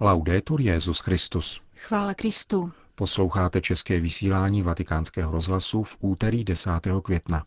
[0.00, 1.60] Laudetur Jezus Christus.
[1.76, 2.72] Chvála Kristu.
[2.94, 6.70] Posloucháte české vysílání Vatikánského rozhlasu v úterý 10.
[7.02, 7.44] května.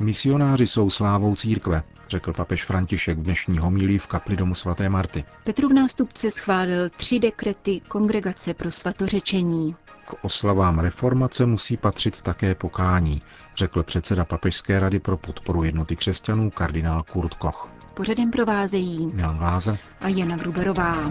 [0.00, 5.24] Misionáři jsou slávou církve, řekl papež František v dnešní homílii v kapli domu svaté Marty.
[5.44, 9.76] Petru v nástupce schválil tři dekrety Kongregace pro svatořečení.
[10.06, 13.22] K oslavám reformace musí patřit také pokání,
[13.56, 17.70] řekl předseda Papežské rady pro podporu jednoty křesťanů kardinál Kurt Koch.
[17.94, 21.10] Pořadem provázejí Milan Glázer a Jana Gruberová.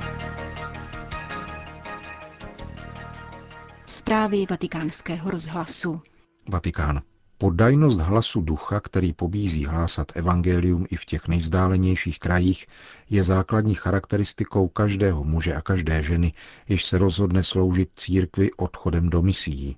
[3.87, 6.01] Zprávy vatikánského rozhlasu.
[6.49, 7.01] Vatikán.
[7.37, 12.67] Poddajnost hlasu ducha, který pobízí hlásat evangelium i v těch nejvzdálenějších krajích,
[13.09, 16.33] je základní charakteristikou každého muže a každé ženy,
[16.69, 19.77] jež se rozhodne sloužit církvi odchodem do misií.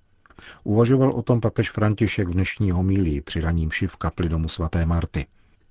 [0.63, 5.26] Uvažoval o tom papež František v dnešní homílii při raním v kapli domu svaté Marty.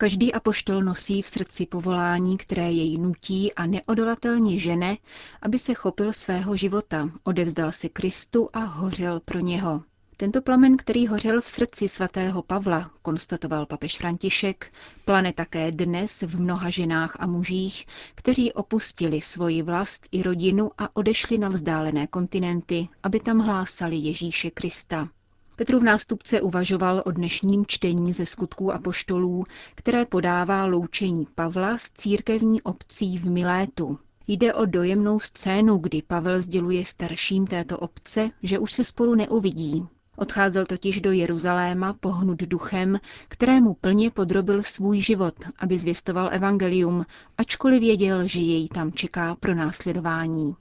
[0.05, 4.97] Každý apoštol nosí v srdci povolání, které jej nutí a neodolatelně žene,
[5.43, 9.83] aby se chopil svého života, odevzdal se Kristu a hořel pro něho.
[10.17, 14.73] Tento plamen, který hořel v srdci svatého Pavla, konstatoval papež František,
[15.05, 20.97] plane také dnes v mnoha ženách a mužích, kteří opustili svoji vlast i rodinu a
[20.97, 25.09] odešli na vzdálené kontinenty, aby tam hlásali Ježíše Krista.
[25.57, 32.63] Petrův nástupce uvažoval o dnešním čtení ze skutků apoštolů, které podává loučení Pavla s církevní
[32.63, 33.99] obcí v Milétu.
[34.27, 39.87] Jde o dojemnou scénu, kdy Pavel sděluje starším této obce, že už se spolu neuvidí.
[40.17, 47.07] Odcházel totiž do Jeruzaléma pohnut duchem, kterému plně podrobil svůj život, aby zvěstoval evangelium,
[47.39, 50.57] ačkoliv věděl, že jej tam čeká pro následování.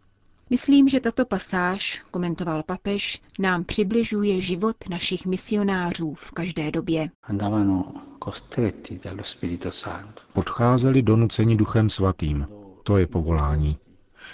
[0.53, 7.09] Myslím, že tato pasáž, komentoval papež, nám přibližuje život našich misionářů v každé době.
[10.33, 12.47] Odcházeli donuceni duchem svatým.
[12.83, 13.77] To je povolání.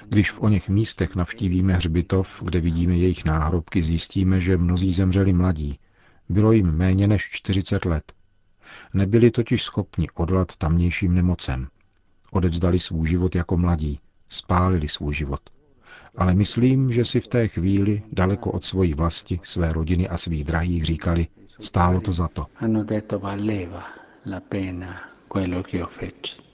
[0.10, 5.80] Když v oněch místech navštívíme hřbitov, kde vidíme jejich náhrobky, zjistíme, že mnozí zemřeli mladí.
[6.30, 8.14] Bylo jim méně než 40 let.
[8.94, 11.68] Nebyli totiž schopni odolat tamnějším nemocem.
[12.32, 14.00] Odevzdali svůj život jako mladí,
[14.30, 15.40] spálili svůj život.
[16.18, 20.44] Ale myslím, že si v té chvíli, daleko od svojí vlasti, své rodiny a svých
[20.44, 21.28] drahých říkali,
[21.60, 22.46] stálo to za to.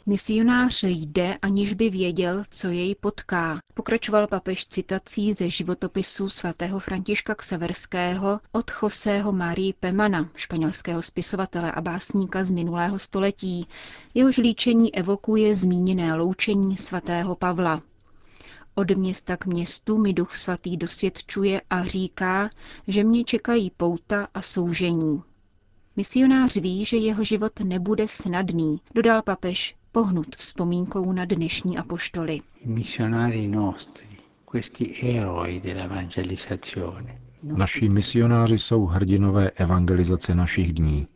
[0.08, 3.60] Misionář jde, aniž by věděl, co jej potká.
[3.74, 11.82] Pokračoval papež citací ze životopisu svatého Františka Kseverského od Joseho Marii Pemana, španělského spisovatele a
[11.82, 13.68] básníka z minulého století.
[14.14, 17.82] Jehož líčení evokuje zmíněné loučení svatého Pavla.
[18.78, 22.50] Od města k městu mi duch svatý dosvědčuje a říká,
[22.88, 25.22] že mě čekají pouta a soužení.
[25.96, 32.42] Misionář ví, že jeho život nebude snadný, dodal papež, pohnut vzpomínkou na dnešní apoštoly.
[37.44, 41.08] Naši misionáři jsou hrdinové evangelizace našich dní.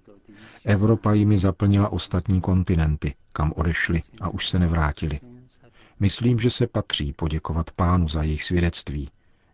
[0.66, 5.20] Evropa jimi zaplnila ostatní kontinenty, kam odešli a už se nevrátili.
[6.00, 9.10] Myslím, že se patří poděkovat pánu za jejich svědectví.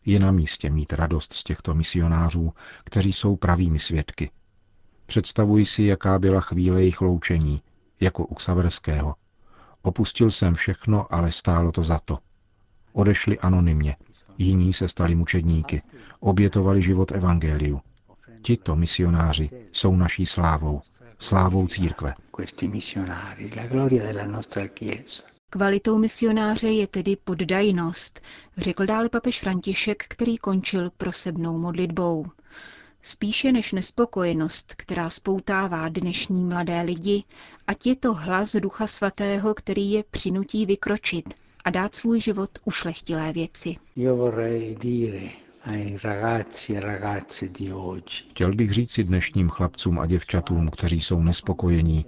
[0.06, 4.31] Je na místě mít radost z těchto misionářů, kteří jsou pravými svědky.
[5.06, 7.61] Představuji si, jaká byla chvíle jejich loučení,
[8.00, 9.16] jako u Ksaverského.
[9.81, 12.19] Opustil jsem všechno, ale stálo to za to.
[12.94, 13.95] Odešli anonymně,
[14.38, 15.81] jiní se stali mučedníky,
[16.19, 17.81] obětovali život evangeliu.
[18.41, 20.81] Tito misionáři jsou naší slávou,
[21.19, 22.13] slávou církve.
[25.58, 28.22] Kvalitou misionáře je tedy poddajnost,
[28.58, 32.26] řekl dále papež František, který končil prosebnou modlitbou.
[33.02, 37.24] Spíše než nespokojenost, která spoutává dnešní mladé lidi,
[37.68, 41.34] ať je to hlas Ducha Svatého, který je přinutí vykročit
[41.64, 43.76] a dát svůj život ušlechtilé věci.
[48.30, 52.06] Chtěl bych říci dnešním chlapcům a děvčatům, kteří jsou nespokojení,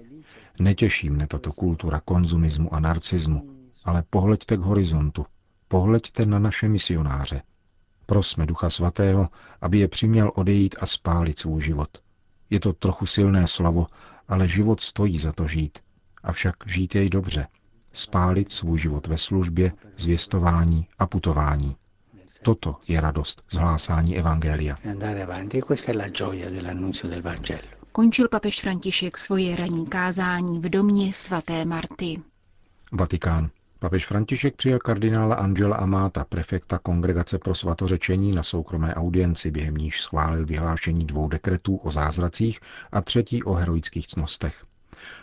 [0.59, 3.49] netěší mne tato kultura konzumismu a narcismu,
[3.85, 5.26] ale pohleďte k horizontu,
[5.67, 7.41] pohleďte na naše misionáře,
[8.09, 9.29] Prosme Ducha Svatého,
[9.61, 11.90] aby je přiměl odejít a spálit svůj život.
[12.49, 13.87] Je to trochu silné slovo,
[14.28, 15.79] ale život stojí za to žít.
[16.23, 17.47] Avšak žít jej dobře.
[17.93, 21.76] Spálit svůj život ve službě, zvěstování a putování.
[22.41, 24.78] Toto je radost z hlásání Evangelia.
[27.97, 32.20] Končil papež František svoje ranní kázání v domě svaté Marty.
[32.91, 33.49] Vatikán.
[33.79, 40.02] Papež František přijal kardinála Angela Amata, prefekta Kongregace pro svatořečení na soukromé audienci, během níž
[40.02, 42.59] schválil vyhlášení dvou dekretů o zázracích
[42.91, 44.66] a třetí o heroických cnostech.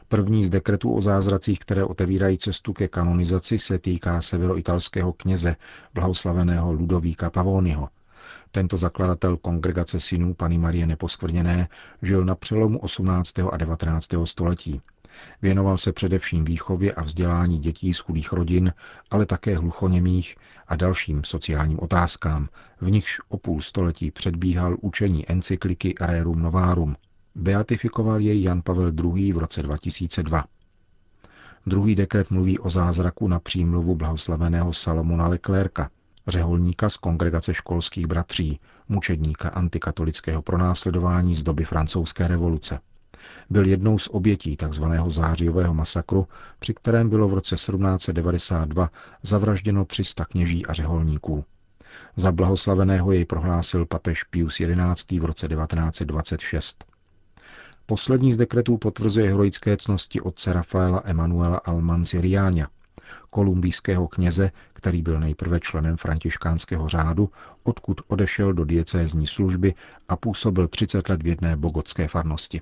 [0.08, 5.56] První z dekretů o zázracích, které otevírají cestu ke kanonizaci, se týká severoitalského kněze,
[5.94, 7.88] blahoslaveného Ludovíka Pavoniho.
[8.54, 11.68] Tento zakladatel kongregace synů Pany Marie Neposkvrněné
[12.02, 13.38] žil na přelomu 18.
[13.38, 14.08] a 19.
[14.24, 14.80] století.
[15.42, 18.72] Věnoval se především výchově a vzdělání dětí z chudých rodin,
[19.10, 20.36] ale také hluchoněmých
[20.68, 22.48] a dalším sociálním otázkám,
[22.80, 26.96] v nichž o půl století předbíhal učení encykliky Rerum Novarum.
[27.34, 29.32] Beatifikoval jej Jan Pavel II.
[29.32, 30.44] v roce 2002.
[31.66, 35.90] Druhý dekret mluví o zázraku na přímluvu blahoslaveného Salomona Leclerca,
[36.28, 42.80] řeholníka z kongregace školských bratří, mučedníka antikatolického pronásledování z doby francouzské revoluce.
[43.50, 44.84] Byl jednou z obětí tzv.
[45.06, 46.28] zářijového masakru,
[46.58, 48.90] při kterém bylo v roce 1792
[49.22, 51.44] zavražděno 300 kněží a řeholníků.
[52.16, 54.60] Za blahoslaveného jej prohlásil papež Pius
[54.94, 55.20] XI.
[55.20, 56.84] v roce 1926.
[57.86, 62.66] Poslední z dekretů potvrzuje heroické cnosti otce Rafaela Emanuela Almanziriáňa,
[63.30, 67.30] kolumbijského kněze, který byl nejprve členem františkánského řádu,
[67.62, 69.74] odkud odešel do diecézní služby
[70.08, 72.60] a působil 30 let v jedné bogotské farnosti.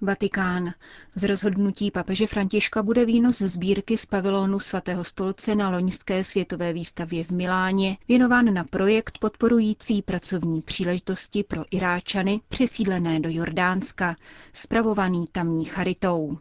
[0.00, 0.72] Vatikán.
[1.14, 7.24] Z rozhodnutí papeže Františka bude výnos sbírky z pavilonu svatého stolce na loňské světové výstavě
[7.24, 14.16] v Miláně věnován na projekt podporující pracovní příležitosti pro Iráčany přesídlené do Jordánska,
[14.52, 16.38] spravovaný tamní charitou.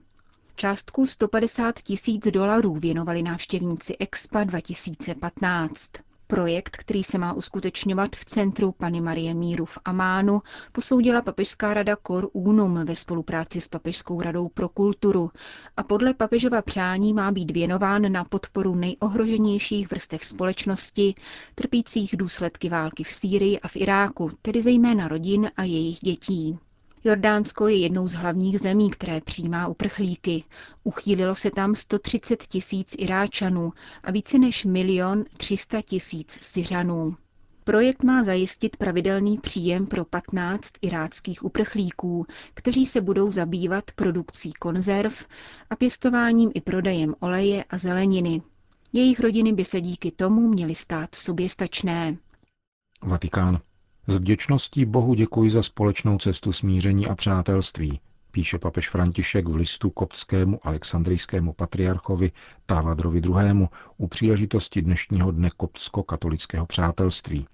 [0.55, 5.91] Částku 150 tisíc dolarů věnovali návštěvníci Expa 2015.
[6.27, 10.41] Projekt, který se má uskutečňovat v centru Pany Marie Míru v Amánu,
[10.71, 15.31] posoudila Papežská rada Cor Unum ve spolupráci s Papežskou radou pro kulturu
[15.77, 21.15] a podle papežova přání má být věnován na podporu nejohroženějších vrstev společnosti,
[21.55, 26.59] trpících důsledky války v Sýrii a v Iráku, tedy zejména rodin a jejich dětí.
[27.05, 30.43] Jordánsko je jednou z hlavních zemí, které přijímá uprchlíky.
[30.83, 33.73] Uchýlilo se tam 130 tisíc Iráčanů
[34.03, 37.15] a více než milion 300 tisíc Syřanů.
[37.63, 45.25] Projekt má zajistit pravidelný příjem pro 15 iráckých uprchlíků, kteří se budou zabývat produkcí konzerv
[45.69, 48.41] a pěstováním i prodejem oleje a zeleniny.
[48.93, 52.17] Jejich rodiny by se díky tomu měly stát soběstačné.
[53.01, 53.59] Vatikán.
[54.07, 57.99] S vděčností Bohu děkuji za společnou cestu smíření a přátelství,
[58.31, 62.31] píše papež František v listu koptskému alexandrijskému patriarchovi
[62.65, 63.67] Távadrovi II.
[63.97, 67.45] u příležitosti dnešního dne koptsko-katolického přátelství.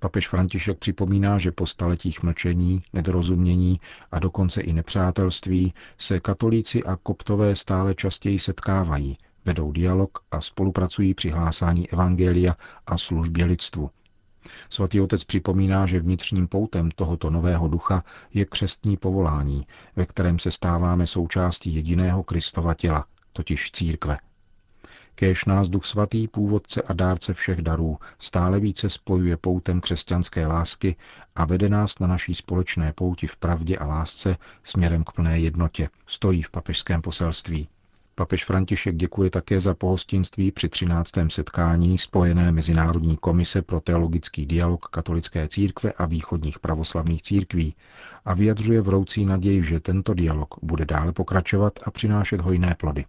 [0.00, 3.80] Papež František připomíná, že po staletích mlčení, nedorozumění
[4.12, 11.14] a dokonce i nepřátelství se katolíci a koptové stále častěji setkávají, vedou dialog a spolupracují
[11.14, 12.56] při hlásání evangelia
[12.86, 13.90] a službě lidstvu–
[14.70, 18.04] Svatý otec připomíná, že vnitřním poutem tohoto nového ducha
[18.34, 19.66] je křestní povolání,
[19.96, 24.18] ve kterém se stáváme součástí jediného Kristova těla, totiž církve.
[25.14, 30.96] Kéž nás duch svatý, původce a dárce všech darů, stále více spojuje poutem křesťanské lásky
[31.34, 35.88] a vede nás na naší společné pouti v pravdě a lásce směrem k plné jednotě,
[36.06, 37.68] stojí v papežském poselství.
[38.14, 41.10] Papež František děkuje také za pohostinství při 13.
[41.28, 47.74] setkání Spojené Mezinárodní komise pro teologický dialog katolické církve a východních pravoslavných církví
[48.24, 53.04] a vyjadřuje vroucí naději, že tento dialog bude dále pokračovat a přinášet hojné plody.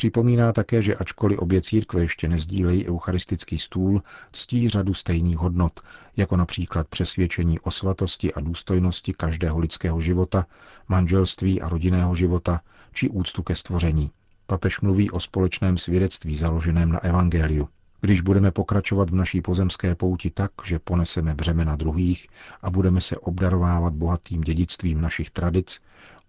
[0.00, 4.02] Připomíná také, že ačkoliv obě církve ještě nezdílejí eucharistický stůl,
[4.32, 5.80] ctí řadu stejných hodnot,
[6.16, 10.46] jako například přesvědčení o svatosti a důstojnosti každého lidského života,
[10.88, 12.60] manželství a rodinného života,
[12.92, 14.10] či úctu ke stvoření.
[14.46, 17.68] Papež mluví o společném svědectví založeném na evangeliu.
[18.00, 22.26] Když budeme pokračovat v naší pozemské pouti tak, že poneseme břemena druhých
[22.62, 25.80] a budeme se obdarovávat bohatým dědictvím našich tradic,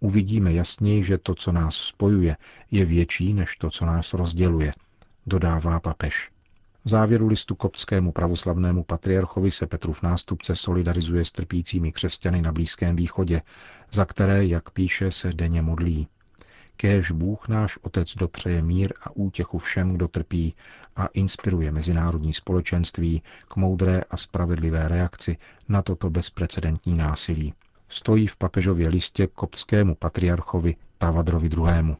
[0.01, 2.37] uvidíme jasněji, že to, co nás spojuje,
[2.71, 4.73] je větší než to, co nás rozděluje,
[5.25, 6.31] dodává papež.
[6.85, 12.95] V závěru listu koptskému pravoslavnému patriarchovi se Petrův nástupce solidarizuje s trpícími křesťany na Blízkém
[12.95, 13.41] východě,
[13.91, 16.07] za které, jak píše, se denně modlí.
[16.75, 20.55] Kéž Bůh náš Otec dopřeje mír a útěchu všem, kdo trpí
[20.95, 25.37] a inspiruje mezinárodní společenství k moudré a spravedlivé reakci
[25.69, 27.53] na toto bezprecedentní násilí.
[27.91, 31.95] Stojí v papežově listě koptskému patriarchovi Tavadrovi II.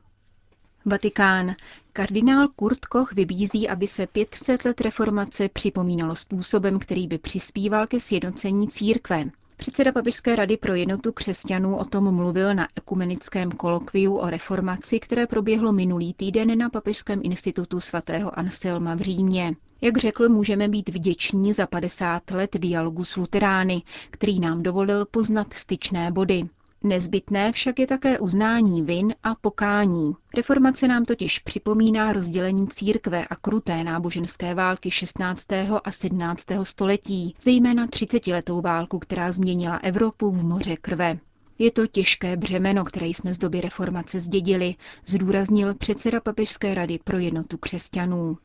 [0.85, 1.55] Vatikán.
[1.93, 7.99] Kardinál Kurt Koch vybízí, aby se 500 let reformace připomínalo způsobem, který by přispíval ke
[7.99, 9.25] sjednocení církve.
[9.61, 15.27] Předseda Papežské rady pro jednotu křesťanů o tom mluvil na ekumenickém kolokviu o reformaci, které
[15.27, 19.55] proběhlo minulý týden na Papežském institutu svatého Anselma v Římě.
[19.81, 25.53] Jak řekl, můžeme být vděční za 50 let dialogu s luterány, který nám dovolil poznat
[25.53, 26.43] styčné body.
[26.83, 30.13] Nezbytné však je také uznání vin a pokání.
[30.35, 35.47] Reformace nám totiž připomíná rozdělení církve a kruté náboženské války 16.
[35.83, 36.45] a 17.
[36.63, 41.17] století, zejména 30-letou válku, která změnila Evropu v moře krve.
[41.59, 47.17] Je to těžké břemeno, které jsme z doby reformace zdědili, zdůraznil předseda Papežské rady pro
[47.17, 48.37] jednotu křesťanů.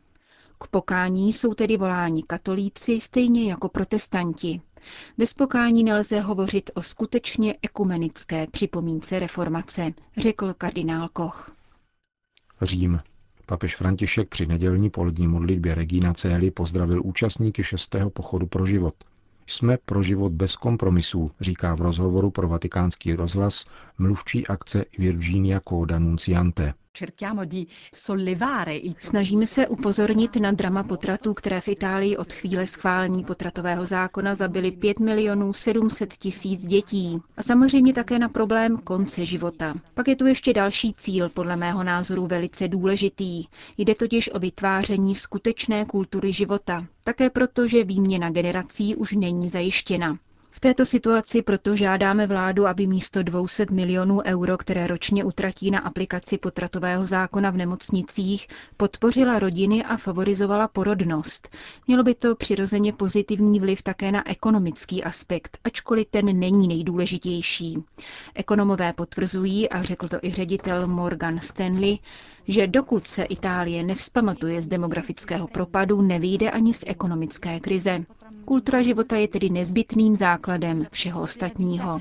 [0.60, 4.60] K pokání jsou tedy voláni katolíci stejně jako protestanti.
[5.18, 11.56] Bez pokání nelze hovořit o skutečně ekumenické připomínce reformace, řekl kardinál Koch.
[12.62, 13.00] Řím.
[13.46, 18.94] Papež František při nedělní polední modlitbě Regina Cély pozdravil účastníky šestého pochodu pro život.
[19.46, 23.64] Jsme pro život bez kompromisů, říká v rozhovoru pro vatikánský rozhlas
[23.98, 26.74] mluvčí akce Virginia Coda Nunciante.
[28.98, 34.70] Snažíme se upozornit na drama potratů, které v Itálii od chvíle schválení potratového zákona zabili
[34.70, 37.18] 5 milionů 700 tisíc dětí.
[37.36, 39.74] A samozřejmě také na problém konce života.
[39.94, 43.44] Pak je tu ještě další cíl, podle mého názoru velice důležitý.
[43.78, 46.86] Jde totiž o vytváření skutečné kultury života.
[47.04, 50.18] Také proto, že výměna generací už není zajištěna.
[50.56, 55.78] V této situaci proto žádáme vládu, aby místo 200 milionů euro, které ročně utratí na
[55.78, 58.46] aplikaci potratového zákona v nemocnicích,
[58.76, 61.48] podpořila rodiny a favorizovala porodnost.
[61.86, 67.84] Mělo by to přirozeně pozitivní vliv také na ekonomický aspekt, ačkoliv ten není nejdůležitější.
[68.34, 71.98] Ekonomové potvrzují, a řekl to i ředitel Morgan Stanley,
[72.48, 78.04] že dokud se Itálie nevzpamatuje z demografického propadu, nevyjde ani z ekonomické krize.
[78.46, 82.00] Kultura života je tedy nezbytným základem všeho ostatního.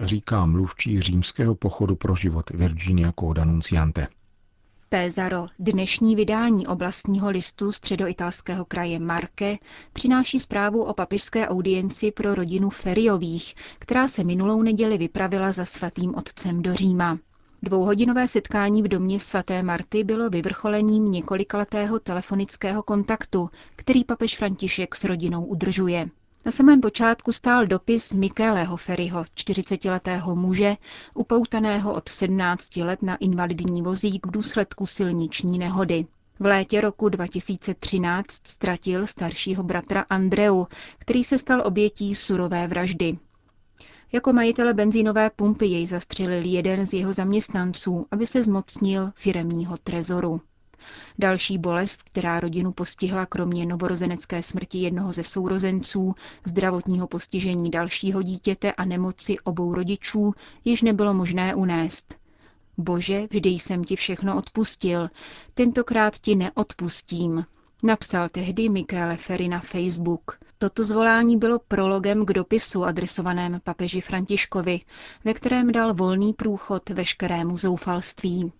[0.00, 4.06] Říká mluvčí římského pochodu pro život Virginia Coda Nunciante.
[4.88, 9.58] Pézaro, dnešní vydání oblastního listu středoitalského kraje Marke,
[9.92, 16.14] přináší zprávu o papižské audienci pro rodinu Feriových, která se minulou neděli vypravila za svatým
[16.14, 17.18] otcem do Říma.
[17.62, 25.04] Dvouhodinové setkání v domě svaté Marty bylo vyvrcholením několikaletého telefonického kontaktu, který papež František s
[25.04, 26.08] rodinou udržuje.
[26.46, 30.76] Na samém počátku stál dopis Mikéleho Ferryho, 40-letého muže,
[31.14, 36.06] upoutaného od 17 let na invalidní vozík v důsledku silniční nehody.
[36.40, 40.64] V létě roku 2013 ztratil staršího bratra Andreu,
[40.98, 43.18] který se stal obětí surové vraždy.
[44.12, 50.40] Jako majitele benzínové pumpy jej zastřelil jeden z jeho zaměstnanců, aby se zmocnil firemního trezoru.
[51.18, 58.72] Další bolest, která rodinu postihla kromě novorozenecké smrti jednoho ze sourozenců, zdravotního postižení dalšího dítěte
[58.72, 60.34] a nemoci obou rodičů,
[60.64, 62.14] již nebylo možné unést.
[62.78, 65.10] Bože, vždy jsem ti všechno odpustil,
[65.54, 67.44] tentokrát ti neodpustím,
[67.82, 70.38] napsal tehdy Michele Ferry na Facebook.
[70.58, 74.80] Toto zvolání bylo prologem k dopisu adresovaném papeži Františkovi,
[75.24, 78.52] ve kterém dal volný průchod veškerému zoufalství.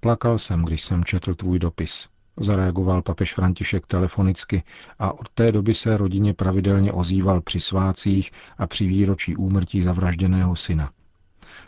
[0.00, 2.08] Plakal jsem, když jsem četl tvůj dopis.
[2.40, 4.62] Zareagoval papež František telefonicky
[4.98, 10.56] a od té doby se rodině pravidelně ozýval při svácích a při výročí úmrtí zavražděného
[10.56, 10.90] syna.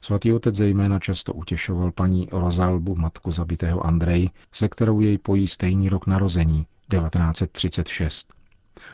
[0.02, 5.88] Svatý otec zejména často utěšoval paní Rozalbu, matku zabitého Andrej, se kterou jej pojí stejný
[5.88, 8.35] rok narození, 1936.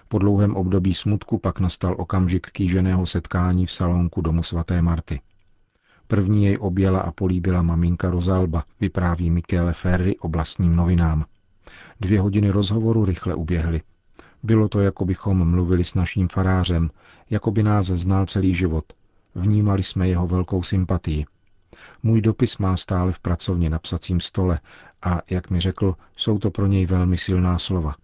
[0.09, 5.21] Po dlouhém období smutku pak nastal okamžik kýženého setkání v salonku domu svaté Marty.
[6.07, 11.25] První jej objela a políbila maminka Rozalba, vypráví Michele Ferry oblastním novinám.
[12.01, 13.83] Dvě hodiny rozhovoru rychle uběhly.
[14.43, 16.91] Bylo to, jako bychom mluvili s naším farářem,
[17.31, 18.85] jako by nás znal celý život.
[19.35, 21.27] Vnímali jsme jeho velkou sympatii.
[22.03, 24.61] Můj dopis má stále v pracovně na psacím stole
[25.03, 27.95] a, jak mi řekl, jsou to pro něj velmi silná slova.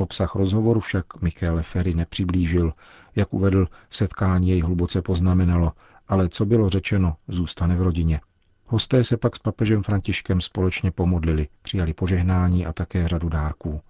[0.00, 2.72] Obsah rozhovoru však Michele Ferry nepřiblížil.
[3.16, 5.72] Jak uvedl, setkání jej hluboce poznamenalo,
[6.08, 8.20] ale co bylo řečeno, zůstane v rodině.
[8.66, 13.80] Hosté se pak s papežem Františkem společně pomodlili, přijali požehnání a také řadu dárků.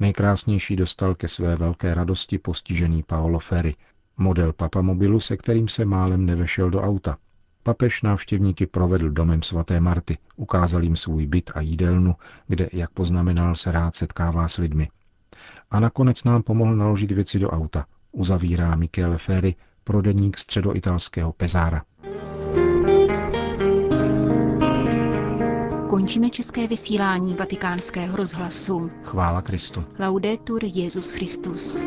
[0.00, 3.74] Nejkrásnější dostal ke své velké radosti postižený Paolo Ferry,
[4.16, 7.16] model papamobilu, se kterým se málem nevešel do auta.
[7.62, 12.14] Papež návštěvníky provedl domem svaté Marty, ukázal jim svůj byt a jídelnu,
[12.46, 14.88] kde, jak poznamenal, se rád setkává s lidmi.
[15.70, 19.54] A nakonec nám pomohl naložit věci do auta, uzavírá Michele Ferry,
[19.84, 21.82] prodeník středoitalského Pezára.
[25.88, 28.90] Končíme české vysílání vatikánského rozhlasu.
[29.02, 29.84] Chvála Kristu.
[29.98, 31.84] Laudetur Jezus Christus.